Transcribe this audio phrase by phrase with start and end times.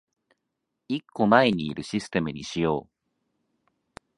[0.87, 4.01] 一個前にいるシステムにしよう